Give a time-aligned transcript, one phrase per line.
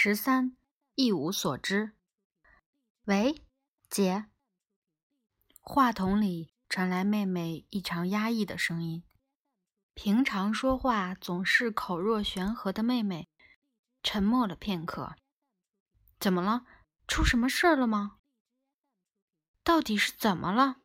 [0.00, 0.56] 十三，
[0.94, 1.90] 一无所知。
[3.06, 3.42] 喂，
[3.90, 4.26] 姐。
[5.60, 9.02] 话筒里传来妹妹异常压抑的声音。
[9.94, 13.28] 平常说话总是口若悬河的妹妹，
[14.04, 15.16] 沉默了片刻。
[16.20, 16.64] 怎么了？
[17.08, 18.18] 出什么事儿了吗？
[19.64, 20.76] 到底是怎么了？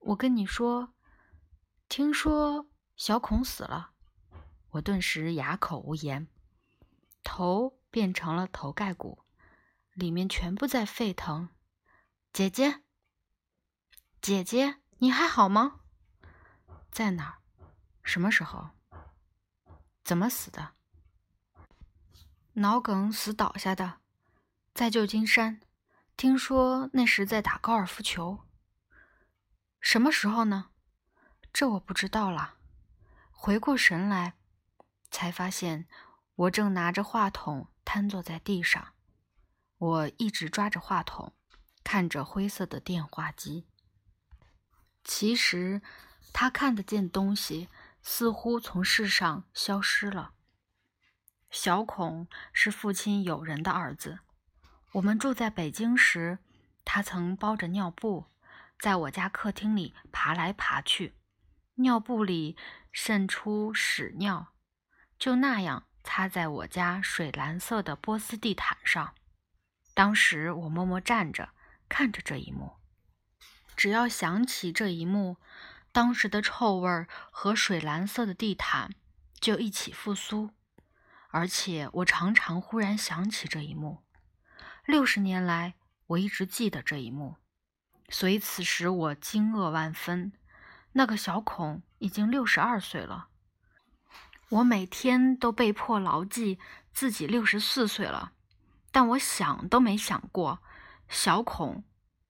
[0.00, 0.92] 我跟你说，
[1.88, 3.92] 听说小孔死了。
[4.70, 6.26] 我顿时哑口无言。
[7.28, 9.24] 头变成了头盖骨，
[9.94, 11.48] 里面全部在沸腾。
[12.30, 12.82] 姐姐，
[14.20, 15.80] 姐姐，你还好吗？
[16.90, 17.38] 在哪儿？
[18.02, 18.68] 什么时候？
[20.04, 20.74] 怎么死的？
[22.52, 24.00] 脑梗死倒下的，
[24.74, 25.62] 在旧金山。
[26.18, 28.40] 听说那时在打高尔夫球。
[29.80, 30.68] 什么时候呢？
[31.50, 32.56] 这我不知道了。
[33.30, 34.34] 回过神来，
[35.10, 35.88] 才发现。
[36.34, 38.88] 我正拿着话筒瘫坐在地上，
[39.78, 41.32] 我一直抓着话筒，
[41.84, 43.66] 看着灰色的电话机。
[45.04, 45.80] 其实，
[46.32, 47.68] 他看得见东西
[48.02, 50.32] 似乎从世上消失了。
[51.48, 54.18] 小孔是父亲友人的儿子。
[54.94, 56.38] 我们住在北京时，
[56.84, 58.26] 他曾包着尿布，
[58.80, 61.14] 在我家客厅里爬来爬去，
[61.76, 62.56] 尿布里
[62.90, 64.48] 渗出屎尿，
[65.18, 65.86] 就那样。
[66.06, 69.12] 擦在我家水蓝色的波斯地毯上。
[69.92, 71.50] 当时我默默站着，
[71.88, 72.76] 看着这一幕。
[73.74, 75.36] 只要想起这一幕，
[75.90, 78.92] 当时的臭味儿和水蓝色的地毯
[79.40, 80.50] 就一起复苏。
[81.30, 84.04] 而且我常常忽然想起这一幕。
[84.84, 85.74] 六十年来，
[86.06, 87.34] 我一直记得这一幕，
[88.08, 90.32] 所以此时我惊愕万分。
[90.92, 93.28] 那个小孔已经六十二岁了。
[94.48, 96.60] 我每天都被迫牢记
[96.92, 98.32] 自己六十四岁了，
[98.92, 100.62] 但我想都没想过，
[101.08, 101.82] 小孔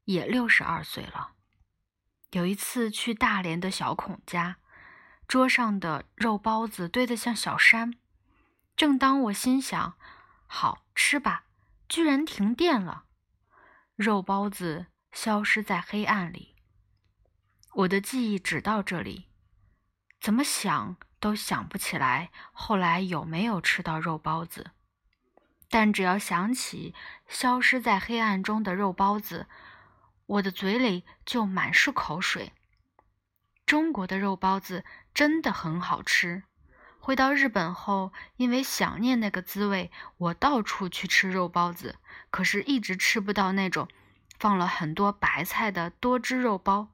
[0.05, 1.33] 也六十二岁了。
[2.31, 4.57] 有一次去大连的小孔家，
[5.29, 7.95] 桌上的肉包子堆得像小山。
[8.75, 9.95] 正当我心想
[10.47, 11.45] 好吃吧，
[11.89, 13.05] 居然停电了，
[13.95, 16.57] 肉包子消失在黑暗里。
[17.75, 19.29] 我的记忆只到这里，
[20.19, 20.97] 怎么想？
[21.27, 24.71] 都想不起来后来有没有吃到肉包子，
[25.69, 26.95] 但只要想起
[27.27, 29.49] 消失在黑暗中的肉包子，
[30.27, 32.53] 我的嘴里就满是口水。
[33.67, 36.45] 中国的肉包子真的很好吃。
[37.01, 41.97] 回到日本后，因为想念那个滋味，我到处去吃肉包子，
[42.31, 43.89] 可是一直吃不到那种
[44.39, 46.91] 放了很多白菜的多汁肉包。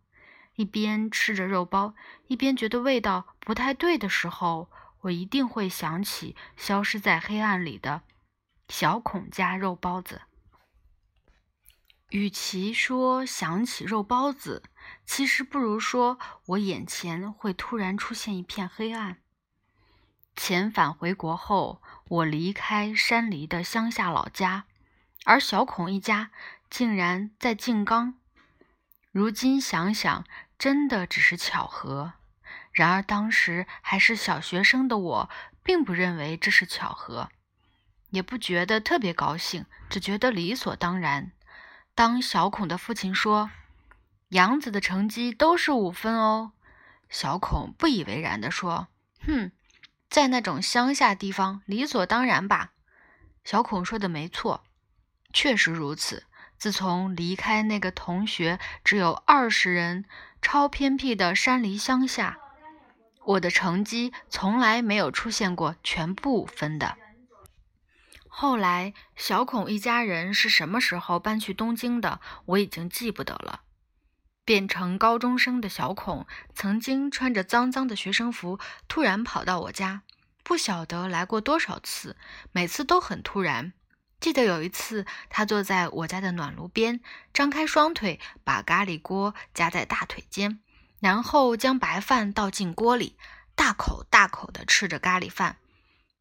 [0.54, 1.94] 一边吃着肉包，
[2.28, 4.71] 一边觉得味道不太对的时候，
[5.01, 8.03] 我一定会想起消失在黑暗里的
[8.69, 10.23] 小孔家肉包子。
[12.11, 14.63] 与其说想起肉包子，
[15.07, 19.17] 其实不如说我眼前会突然出现一片黑暗。
[20.37, 24.67] 遣返回国后，我离开山梨的乡下老家，
[25.25, 26.31] 而小孔一家
[26.71, 28.15] 竟然在静冈。
[29.11, 30.25] 如今想想，
[30.59, 32.13] 真的只是巧合。
[32.72, 35.31] 然而当时还是小学生的我，
[35.62, 37.28] 并不认为这是巧合，
[38.10, 41.32] 也不觉得特别高兴，只觉得理所当然。
[41.94, 43.50] 当小孔的父亲说
[44.31, 46.53] ：“杨子的成绩都是五分哦。”
[47.11, 48.88] 小孔不以为然地说
[49.27, 49.53] ：“哼，
[50.09, 52.72] 在那种乡下地方，理所当然吧。”
[53.44, 54.65] 小孔说的没错，
[55.34, 56.25] 确实如此。
[56.56, 60.05] 自从离开那个同学只有二十人、
[60.41, 62.38] 超偏僻的山梨乡下，
[63.25, 66.97] 我的成绩从来没有出现过全部分的。
[68.27, 73.61] 后来，小孔一家人是什么时候搬去东京的，我已经记不得了。
[74.44, 80.03] 变成高中生的小孔，曾经穿着脏脏的学生服，突然跑到我家，
[80.43, 82.16] 不晓得来过多少次，
[82.50, 83.73] 每次都很突然。
[84.19, 87.00] 记得有一次，他坐在我家的暖炉边，
[87.32, 90.61] 张开双腿，把咖喱锅夹在大腿间，
[91.02, 93.16] 然后将白饭倒进锅里，
[93.56, 95.56] 大口大口地吃着咖喱饭。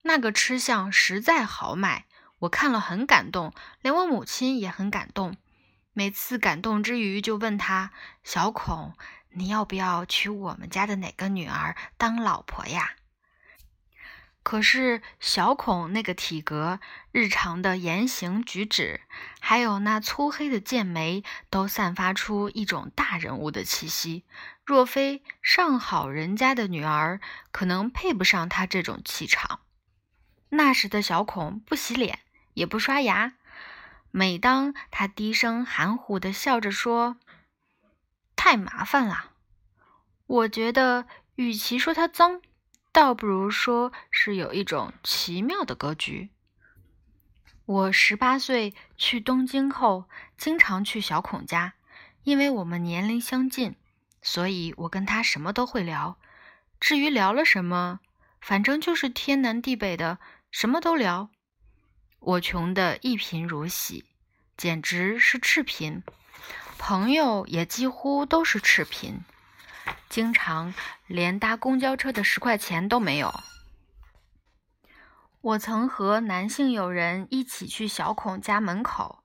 [0.01, 2.05] 那个吃相实在豪迈，
[2.39, 5.37] 我看了很感动，连我母亲也很感动。
[5.93, 7.91] 每次感动之余，就问他
[8.25, 8.95] ：“小孔，
[9.29, 12.95] 你要不要娶我们家的哪个女儿当老婆呀？”
[14.43, 16.79] 可是小孔那个体格、
[17.11, 19.01] 日常的言行举止，
[19.39, 24.23] 还有那粗黑的剑眉，都散发出一种大人物的气息。
[24.65, 27.21] 若非上好人家的女儿，
[27.51, 29.59] 可能配不上他这种气场。
[30.49, 32.19] 那时的小孔不洗脸，
[32.53, 33.33] 也不刷牙。
[34.09, 37.17] 每当他低声含糊地笑着说
[38.35, 39.31] ：“太麻烦了。”
[40.27, 41.05] 我觉得，
[41.35, 42.41] 与其说它脏，
[42.93, 46.29] 倒不如说是有一种奇妙的格局。
[47.65, 50.05] 我十八岁去东京后，
[50.38, 51.73] 经常去小孔家，
[52.23, 53.75] 因为我们年龄相近，
[54.21, 56.17] 所以我跟他什么都会聊。
[56.81, 58.01] 至于聊了什么，
[58.41, 60.17] 反正就是天南地北的，
[60.49, 61.29] 什么都聊。
[62.19, 64.03] 我穷得一贫如洗，
[64.57, 66.03] 简直是赤贫，
[66.77, 69.21] 朋友也几乎都是赤贫。
[70.09, 70.73] 经常
[71.07, 73.33] 连搭公交车的十块钱都没有。
[75.41, 79.23] 我曾和男性友人一起去小孔家门口，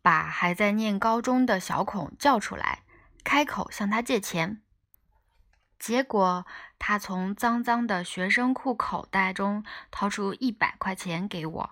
[0.00, 2.82] 把还在念高中的小孔叫出来，
[3.22, 4.62] 开口向他借钱。
[5.78, 6.46] 结果
[6.78, 11.70] 他从脏脏的学生裤口袋中掏出一百块钱给我，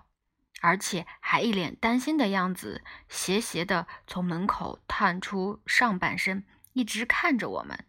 [0.61, 7.85] 而且还一脸担心的样子，斜斜的从门口探出上半身，一直看着我们。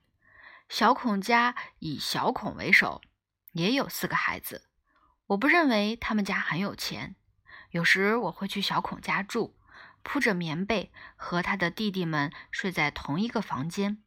[0.68, 3.02] 小孔家以小孔为首，
[3.52, 4.66] 也有四个孩子。
[5.28, 7.16] 我不认为他们家很有钱。
[7.70, 9.56] 有时我会去小孔家住，
[10.02, 14.02] 铺着棉被和他的弟弟们睡在同一个房间。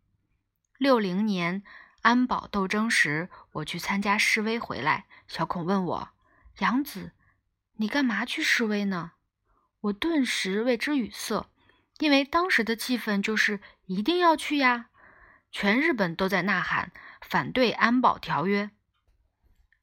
[0.77, 1.63] 六零年
[2.01, 6.10] 安保斗争时，我去参加示威回来，小孔问我
[6.60, 7.13] ：“杨子，
[7.77, 9.13] 你干嘛去示威呢？”
[9.81, 11.50] 我顿时为之语塞，
[12.00, 14.89] 因为当时的气氛就是一定要去呀。
[15.59, 18.69] 全日本都在呐喊反对安保条约。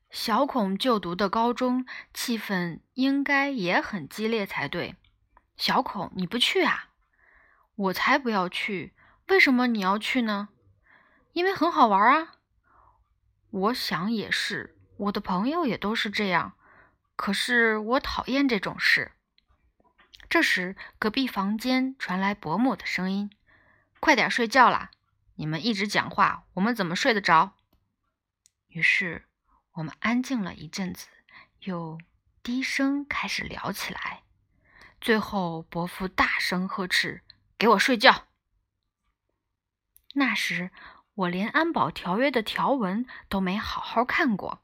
[0.09, 4.95] 小孔就读的高中气氛应该也很激烈才对。
[5.57, 6.91] 小孔，你不去啊？
[7.75, 8.95] 我才不要去！
[9.27, 10.51] 为什么你要去呢？
[11.33, 12.37] 因为很好玩啊。
[13.51, 16.53] 我想也是，我的朋友也都是这样。
[17.17, 19.11] 可是我讨厌这种事。
[20.29, 23.29] 这时，隔壁房间传来伯母的声音
[23.99, 24.93] ：“快点睡觉啦！”
[25.37, 27.55] 你们一直讲话，我们怎么睡得着？
[28.69, 29.25] 于是
[29.73, 31.09] 我们安静了一阵子，
[31.61, 31.99] 又
[32.43, 34.23] 低声开始聊起来。
[35.01, 37.23] 最后，伯父大声呵斥
[37.59, 38.27] ：“给我睡觉！”
[40.15, 40.71] 那时
[41.15, 44.63] 我连安保条约的条文都没好好看过，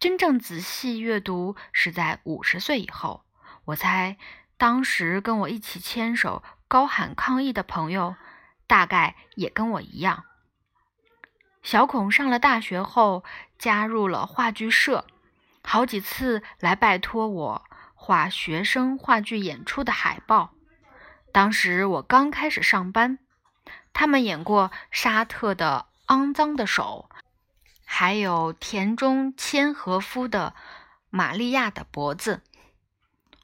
[0.00, 3.24] 真正仔细阅读是在五十岁以后。
[3.66, 4.16] 我猜，
[4.56, 8.16] 当时跟我一起牵手高喊抗议的朋友。
[8.66, 10.24] 大概也跟我一样。
[11.62, 13.24] 小孔上了大学后，
[13.58, 15.06] 加入了话剧社，
[15.62, 17.64] 好几次来拜托我
[17.94, 20.52] 画学生话剧演出的海报。
[21.32, 23.18] 当时我刚开始上班，
[23.92, 27.08] 他们演过沙特的《肮脏的手》，
[27.84, 30.54] 还有田中千和夫的
[31.08, 32.42] 《玛利亚的脖子》。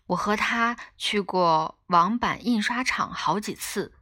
[0.09, 3.93] 我和他去过网版印刷厂好几次。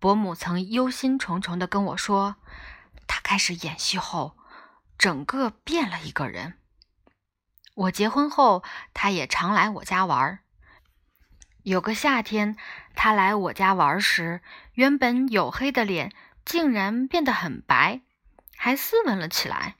[0.00, 2.36] 伯母曾忧心忡忡地跟我说
[3.06, 4.34] ：“他开始演戏后，
[4.96, 6.54] 整个变了一个人。”
[7.76, 8.64] 我结婚后，
[8.94, 10.38] 他也常来我家玩儿。
[11.64, 12.56] 有个夏天，
[12.94, 14.40] 他来我家玩时，
[14.72, 16.14] 原本黝黑的脸
[16.46, 18.00] 竟然变得很白，
[18.56, 19.76] 还斯文了起来。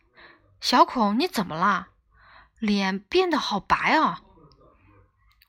[0.61, 1.89] 小孔，你怎么了？
[2.59, 4.21] 脸变得好白啊！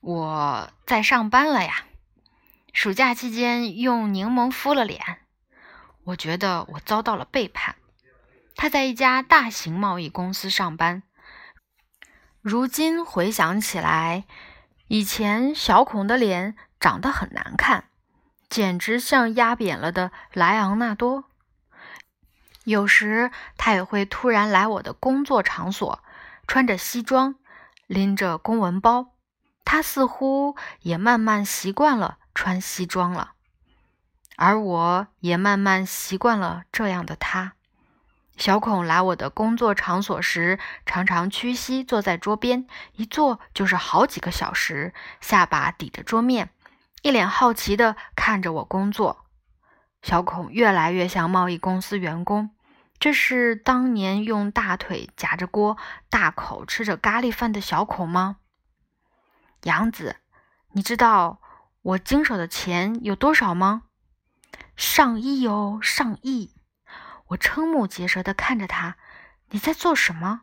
[0.00, 1.84] 我在上班了呀。
[2.72, 5.18] 暑假期间用柠檬敷了脸，
[6.04, 7.76] 我觉得我遭到了背叛。
[8.56, 11.02] 他在一家大型贸易公司上班。
[12.40, 14.24] 如今回想起来，
[14.88, 17.84] 以前小孔的脸长得很难看，
[18.48, 21.24] 简直像压扁了的莱昂纳多。
[22.64, 26.02] 有时他也会突然来我的工作场所，
[26.46, 27.34] 穿着西装，
[27.86, 29.12] 拎着公文包。
[29.64, 32.18] 他似乎也慢慢习惯了。
[32.34, 33.32] 穿西装了，
[34.36, 37.52] 而我也慢慢习惯了这样的他。
[38.38, 46.48] 小孔来我的工作场所时，常常屈膝坐在桌边，一坐就是好几个小时，下巴抵着桌面，
[47.02, 49.26] 一脸好奇地看着我工作。
[50.00, 52.50] 小孔越来越像贸易公司员工，
[52.98, 55.76] 这是当年用大腿夹着锅，
[56.08, 58.38] 大口吃着咖喱饭的小孔吗？
[59.64, 60.16] 杨子，
[60.72, 61.41] 你知道？
[61.82, 63.82] 我经手的钱有多少吗？
[64.76, 66.54] 上亿哦，上亿！
[67.26, 68.96] 我瞠目结舌地看着他，
[69.50, 70.42] 你在做什么？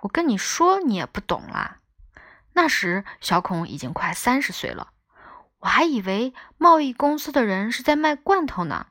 [0.00, 1.80] 我跟你说，你也不懂啦。
[2.54, 4.92] 那时小孔已经快三十岁了，
[5.58, 8.86] 我还以为贸易公司的人是在卖罐头呢。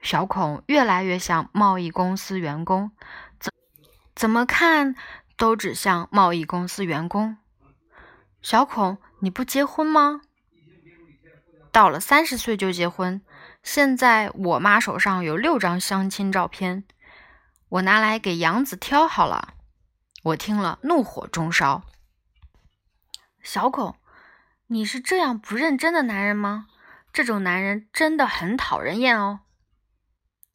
[0.00, 2.92] 小孔越来越像贸易公司员工，
[3.38, 3.52] 怎
[4.14, 4.94] 怎么看
[5.36, 7.36] 都只像贸易公司员工。
[8.40, 10.22] 小孔，你不结婚吗？
[11.76, 13.20] 到了三十岁就结婚。
[13.62, 16.84] 现在我妈手上有六张相亲照片，
[17.68, 19.52] 我拿来给杨子挑好了。
[20.22, 21.82] 我听了，怒火中烧。
[23.42, 23.96] 小孔，
[24.68, 26.68] 你是这样不认真的男人吗？
[27.12, 29.40] 这种男人真的很讨人厌哦。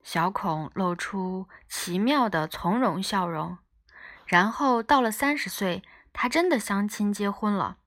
[0.01, 3.59] 小孔露出奇妙的从容笑容，
[4.25, 7.77] 然后到了三十岁，他真的相亲结婚了。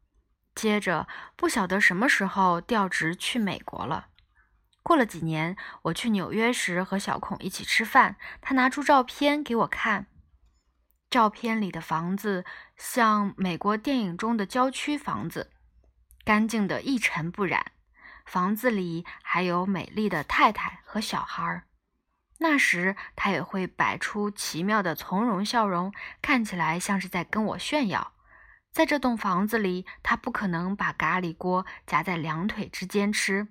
[0.55, 4.09] 接着，不晓得什么时候调职去美国了。
[4.83, 10.07] 过了几年，我去纽约时和小孔一起吃饭，他拿出照片给我看。
[11.11, 12.45] 照片里的房子
[12.77, 15.53] 像美国电影中的郊区房子，
[16.25, 17.73] 干净的一尘不染。
[18.27, 21.65] 房子里还有美丽的太太和小孩儿。
[22.39, 28.13] 那时他也会摆出奇妙的从容笑容，看起来像是在跟我炫耀。
[28.75, 33.47] 在这栋房子里，他不可能把咖喱锅夹在两腿之间吃。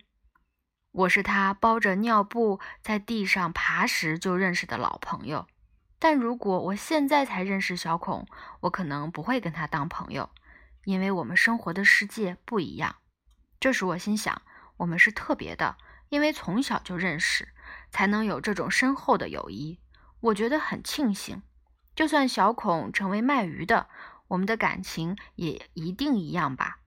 [0.91, 5.47] 我是他包着尿布在地上爬时就认识的老朋友，
[5.97, 8.27] 但如果我现在才认识小孔，
[8.59, 10.29] 我可能不会跟他当朋友，
[10.83, 12.97] 因为我们生活的世界不一样。
[13.61, 14.41] 这时我心想，
[14.75, 15.77] 我们是特别的，
[16.09, 17.53] 因为从小就认识，
[17.89, 19.79] 才能有这种深厚的友谊。
[20.19, 21.41] 我觉得很庆幸，
[21.95, 23.87] 就算小孔成为卖鱼的。
[24.33, 26.79] 我们的感情也一定一样吧。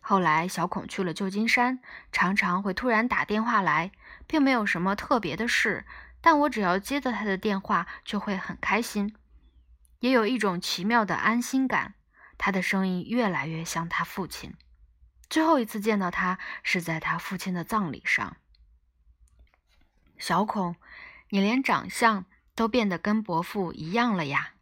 [0.00, 1.80] 后来，小孔去了旧金山，
[2.12, 3.90] 常常会突然打电话来，
[4.28, 5.84] 并没有什么特别的事，
[6.20, 9.16] 但我只要接到他的电话，就会很开心，
[9.98, 11.94] 也有一种奇妙的安心感。
[12.38, 14.54] 他的声音越来越像他父亲。
[15.28, 18.36] 最后一次见到他是在他父亲的葬礼上。
[20.18, 20.76] 小孔，
[21.30, 24.52] 你连长相都变得跟伯父一样了呀。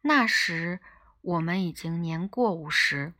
[0.00, 0.80] 那时。
[1.26, 3.12] 我们已经年过五十。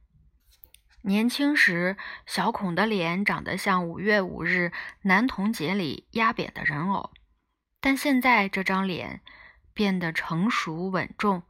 [1.03, 4.71] 年轻时，小孔的脸长得像五月五日
[5.03, 7.11] 男童节里压扁的人偶，
[7.81, 9.23] 但现在这张脸
[9.75, 11.43] 变得成熟稳重、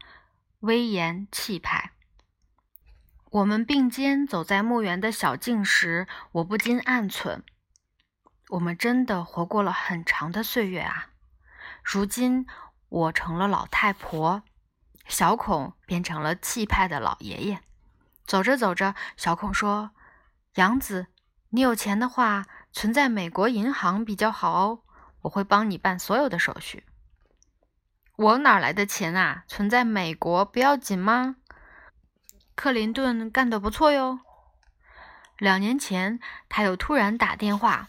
[0.61, 1.93] 威严气派。
[3.33, 7.43] 我们并肩走在墓园的小径时，我不禁暗忖：
[8.49, 11.11] 我们真的活过了很长的岁月啊！
[11.83, 12.47] 如今
[12.89, 14.43] 我成了老太婆。
[15.07, 17.61] 小孔变成了气派的老爷爷。
[18.27, 19.91] 走着走着，小孔说
[20.57, 21.07] ：“杨子，
[21.51, 24.81] 你有钱的话，存在美国银行比较好哦，
[25.23, 26.85] 我会帮你办所有的手续。”
[28.17, 29.45] 我哪来的钱啊？
[29.47, 31.37] 存在美国不要紧吗？
[32.55, 34.21] 克林顿干得不错哟。
[35.39, 37.89] 两年前，他又突然打电话：“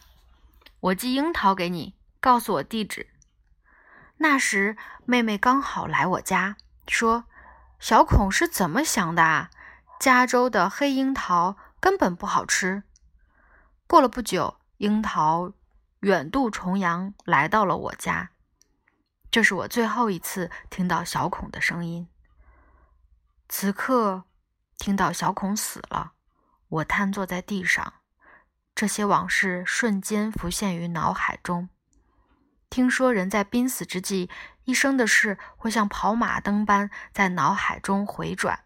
[0.81, 3.07] 我寄樱桃给你，告诉我地址。”
[4.19, 6.57] 那时，妹妹刚好来我家。
[6.87, 7.25] 说
[7.79, 9.49] ：“小孔是怎么想的啊？
[9.99, 12.83] 加州的黑樱桃根本不好吃。”
[13.87, 15.53] 过了不久，樱桃
[16.01, 18.31] 远渡重洋来到了我家。
[19.29, 22.07] 这是我最后一次听到小孔的声音。
[23.49, 24.23] 此刻，
[24.77, 26.13] 听到小孔死了，
[26.67, 27.93] 我瘫坐在地上，
[28.75, 31.69] 这些往事瞬间浮现于脑海中。
[32.69, 34.29] 听说人在濒死之际。
[34.65, 38.65] 一生的事会像跑马灯般在脑海中回转，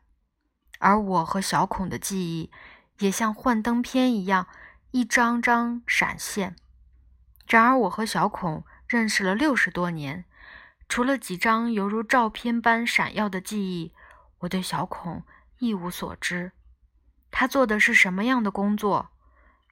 [0.79, 2.49] 而我和小孔的记忆
[2.97, 4.47] 也像幻灯片一样
[4.89, 6.55] 一张张闪现。
[7.47, 10.25] 然而，我和小孔认识了六十多年，
[10.89, 13.93] 除了几张犹如照片般闪耀的记忆，
[14.39, 15.23] 我对小孔
[15.59, 16.53] 一无所知。
[17.29, 19.09] 他做的是什么样的工作？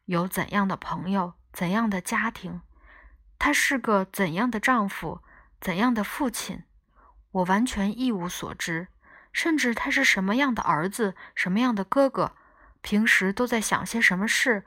[0.05, 1.33] 有怎样的朋友？
[1.51, 2.61] 怎样的家庭？
[3.39, 5.23] 他是个怎样的丈夫？
[5.59, 6.63] 怎样的父亲，
[7.31, 8.89] 我完全一无所知，
[9.33, 12.35] 甚至他是什么样的儿子，什么样的哥哥，
[12.81, 14.65] 平时都在想些什么事，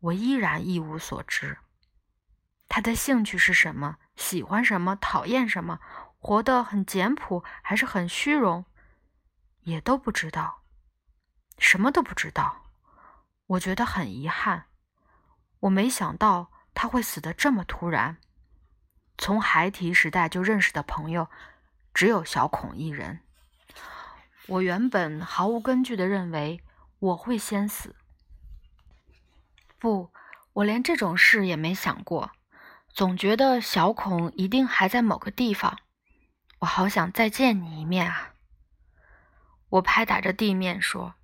[0.00, 1.58] 我依然一无所知。
[2.68, 3.96] 他的兴趣是什么？
[4.16, 4.96] 喜欢什么？
[4.96, 5.80] 讨厌什么？
[6.18, 8.64] 活得很简朴还是很虚荣？
[9.62, 10.62] 也都不知道，
[11.58, 12.70] 什么都不知道。
[13.46, 14.64] 我觉得很遗憾，
[15.60, 18.18] 我没想到他会死得这么突然。
[19.18, 21.28] 从孩提时代就认识的朋友，
[21.94, 23.20] 只有小孔一人。
[24.48, 26.62] 我原本毫无根据的认为
[26.98, 27.94] 我会先死，
[29.78, 30.12] 不，
[30.54, 32.32] 我连这种事也没想过。
[32.88, 35.78] 总觉得小孔一定还在某个地方，
[36.58, 38.34] 我好想再见你一面啊！
[39.70, 41.14] 我拍打着地面说，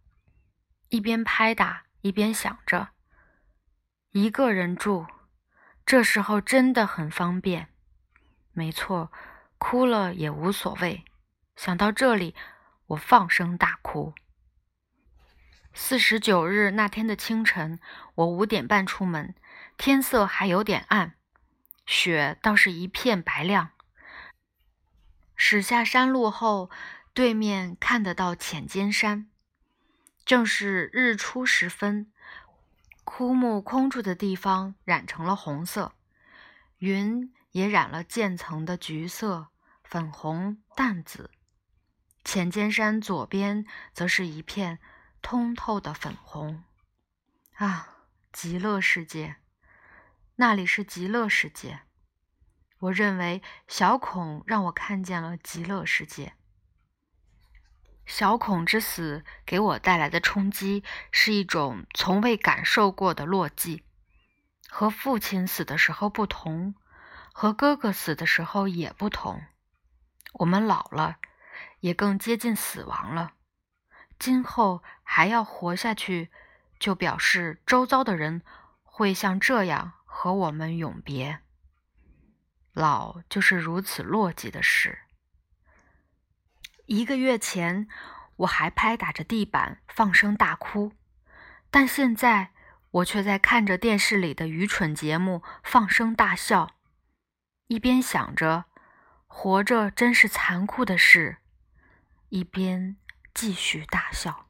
[0.89, 2.89] 一边拍打一边想着，
[4.13, 5.07] 一个人住，
[5.89, 7.69] 这时候真的很方便。
[8.53, 9.11] 没错，
[9.57, 11.07] 哭了也无所谓。
[11.57, 12.35] 想到这里，
[12.89, 14.13] 我放声大哭。
[15.73, 17.81] 四十九日那天的清晨，
[18.17, 19.35] 我五点半出门，
[19.79, 21.15] 天色还有点暗，
[21.87, 23.71] 雪倒是一片白亮。
[25.37, 26.71] 驶下山路后，
[27.15, 29.31] 对面看得到浅间山，
[30.27, 32.13] 正是日出时分，
[33.11, 35.95] 枯木空住的地方染成了红色，
[36.77, 39.49] 云也染了渐层的橘色、
[39.83, 41.31] 粉红、淡紫。
[42.23, 44.79] 浅间山左边则是一片
[45.23, 46.63] 通透的粉红。
[47.55, 49.37] 啊，极乐世界，
[50.37, 51.81] 那里是极乐世界。
[52.81, 56.35] 我认为小孔让我看见了极乐世界。
[58.09, 63.83] 小孔之死给我带来的冲击是一种从未感受过的落寂，
[64.69, 66.75] 和父亲死的时候不同，
[67.33, 69.43] 和哥哥死的时候也不同。
[70.33, 71.19] 我们老了。
[71.81, 73.35] 也更接近死亡了。
[74.19, 76.29] 今后还要活下去，
[76.81, 78.43] 就表示周遭的人
[78.83, 81.39] 会像这样和我们永别。
[82.73, 84.99] 老就是如此落寂的事。
[86.89, 87.87] 一个月前，
[88.37, 90.93] 我还拍打着地板放声大哭，
[91.71, 92.49] 但现在
[92.91, 96.71] 我却在看着电视里的愚蠢节目放声大笑，
[97.67, 98.65] 一边想着
[99.27, 101.37] 活着真是残酷的事。
[102.31, 102.97] 一边
[103.35, 104.48] 继续大笑。